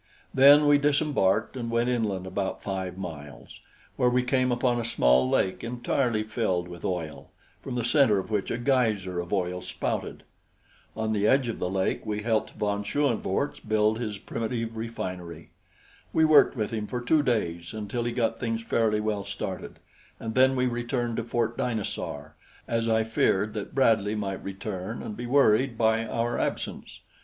Then 0.33 0.65
we 0.65 0.79
disembarked 0.79 1.55
and 1.55 1.69
went 1.69 1.87
inland 1.87 2.25
about 2.25 2.63
five 2.63 2.97
miles, 2.97 3.59
where 3.97 4.09
we 4.09 4.23
came 4.23 4.51
upon 4.51 4.79
a 4.79 4.83
small 4.83 5.29
lake 5.29 5.63
entirely 5.63 6.23
filled 6.23 6.67
with 6.67 6.83
oil, 6.83 7.29
from 7.61 7.75
the 7.75 7.83
center 7.83 8.17
of 8.17 8.31
which 8.31 8.49
a 8.49 8.57
geyser 8.57 9.19
of 9.19 9.31
oil 9.31 9.61
spouted. 9.61 10.23
On 10.97 11.13
the 11.13 11.27
edge 11.27 11.47
of 11.49 11.59
the 11.59 11.69
lake 11.69 12.03
we 12.03 12.23
helped 12.23 12.53
von 12.55 12.83
Schoenvorts 12.83 13.59
build 13.59 13.99
his 13.99 14.17
primitive 14.17 14.75
refinery. 14.75 15.51
We 16.13 16.25
worked 16.25 16.57
with 16.57 16.71
him 16.71 16.87
for 16.87 16.99
two 16.99 17.21
days 17.21 17.71
until 17.71 18.03
he 18.03 18.11
got 18.11 18.39
things 18.39 18.63
fairly 18.63 19.01
well 19.01 19.23
started, 19.23 19.77
and 20.19 20.33
then 20.33 20.55
we 20.55 20.65
returned 20.65 21.17
to 21.17 21.23
Fort 21.23 21.55
Dinosaur, 21.57 22.33
as 22.67 22.89
I 22.89 23.03
feared 23.03 23.53
that 23.53 23.75
Bradley 23.75 24.15
might 24.15 24.43
return 24.43 25.03
and 25.03 25.15
be 25.15 25.27
worried 25.27 25.77
by 25.77 26.05
our 26.05 26.39
absence. 26.39 27.01